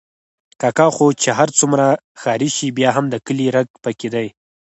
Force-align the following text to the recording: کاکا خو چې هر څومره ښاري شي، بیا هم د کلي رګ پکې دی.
کاکا 0.61 0.87
خو 0.95 1.05
چې 1.21 1.29
هر 1.37 1.49
څومره 1.59 1.85
ښاري 2.21 2.49
شي، 2.57 2.67
بیا 2.77 2.89
هم 2.97 3.05
د 3.09 3.15
کلي 3.25 3.47
رګ 3.55 3.67
پکې 3.83 4.07
دی. 4.13 4.27